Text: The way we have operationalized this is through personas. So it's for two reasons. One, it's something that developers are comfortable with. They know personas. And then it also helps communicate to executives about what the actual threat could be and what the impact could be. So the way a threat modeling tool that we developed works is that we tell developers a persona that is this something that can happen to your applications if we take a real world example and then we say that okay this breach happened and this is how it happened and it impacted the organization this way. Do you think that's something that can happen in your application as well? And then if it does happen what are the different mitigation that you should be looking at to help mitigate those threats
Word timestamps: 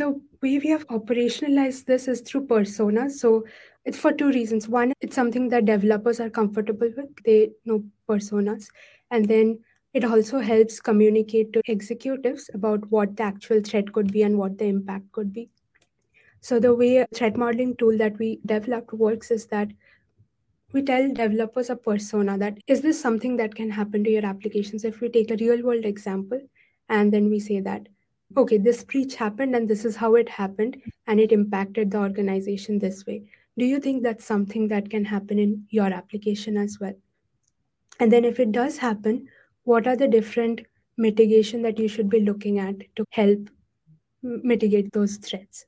The 0.00 0.12
way 0.42 0.58
we 0.58 0.68
have 0.70 0.86
operationalized 0.88 1.84
this 1.84 2.08
is 2.08 2.22
through 2.22 2.46
personas. 2.46 3.18
So 3.22 3.44
it's 3.84 3.98
for 3.98 4.12
two 4.12 4.28
reasons. 4.28 4.66
One, 4.66 4.94
it's 5.02 5.14
something 5.14 5.50
that 5.50 5.66
developers 5.66 6.20
are 6.20 6.30
comfortable 6.30 6.90
with. 6.96 7.10
They 7.24 7.50
know 7.66 7.84
personas. 8.08 8.68
And 9.10 9.26
then 9.26 9.58
it 9.92 10.04
also 10.04 10.38
helps 10.38 10.80
communicate 10.80 11.52
to 11.52 11.60
executives 11.66 12.48
about 12.54 12.90
what 12.90 13.14
the 13.18 13.24
actual 13.24 13.60
threat 13.60 13.92
could 13.92 14.10
be 14.10 14.22
and 14.22 14.38
what 14.38 14.56
the 14.56 14.64
impact 14.64 15.12
could 15.12 15.34
be. 15.34 15.50
So 16.40 16.58
the 16.58 16.74
way 16.74 16.96
a 16.96 17.06
threat 17.14 17.36
modeling 17.36 17.76
tool 17.76 17.98
that 17.98 18.18
we 18.18 18.40
developed 18.46 18.94
works 18.94 19.30
is 19.30 19.48
that 19.48 19.68
we 20.72 20.80
tell 20.80 21.12
developers 21.12 21.68
a 21.68 21.76
persona 21.76 22.38
that 22.38 22.56
is 22.66 22.80
this 22.80 22.98
something 22.98 23.36
that 23.36 23.54
can 23.54 23.68
happen 23.68 24.04
to 24.04 24.10
your 24.10 24.24
applications 24.24 24.84
if 24.84 25.02
we 25.02 25.10
take 25.10 25.30
a 25.30 25.36
real 25.36 25.62
world 25.62 25.84
example 25.84 26.40
and 26.88 27.12
then 27.12 27.28
we 27.28 27.38
say 27.40 27.60
that 27.60 27.88
okay 28.36 28.58
this 28.58 28.84
breach 28.84 29.14
happened 29.16 29.54
and 29.54 29.68
this 29.68 29.84
is 29.84 29.96
how 29.96 30.14
it 30.14 30.28
happened 30.28 30.76
and 31.06 31.20
it 31.20 31.32
impacted 31.32 31.90
the 31.90 31.98
organization 31.98 32.78
this 32.78 33.04
way. 33.06 33.22
Do 33.58 33.64
you 33.64 33.80
think 33.80 34.02
that's 34.02 34.24
something 34.24 34.68
that 34.68 34.90
can 34.90 35.04
happen 35.04 35.38
in 35.38 35.66
your 35.70 35.92
application 35.92 36.56
as 36.56 36.78
well? 36.80 36.94
And 37.98 38.10
then 38.10 38.24
if 38.24 38.40
it 38.40 38.52
does 38.52 38.78
happen 38.78 39.28
what 39.64 39.86
are 39.86 39.96
the 39.96 40.08
different 40.08 40.62
mitigation 40.96 41.62
that 41.62 41.78
you 41.78 41.88
should 41.88 42.08
be 42.08 42.20
looking 42.20 42.58
at 42.58 42.76
to 42.96 43.04
help 43.10 43.50
mitigate 44.22 44.92
those 44.92 45.16
threats 45.16 45.66